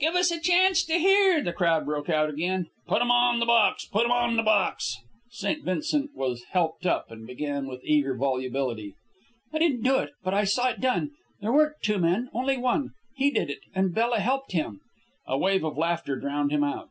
[0.00, 2.66] "Give us a chance to hear!" the crowd broke out again.
[2.88, 3.84] "Put 'm on the box!
[3.84, 4.96] Put 'm on the box!"
[5.30, 5.62] St.
[5.64, 8.94] Vincent was helped up, and began with eager volubility.
[9.52, 11.12] "I didn't do it, but I saw it done.
[11.40, 12.90] There weren't two men only one.
[13.14, 14.80] He did it, and Bella helped him."
[15.28, 16.88] A wave of laughter drowned him out.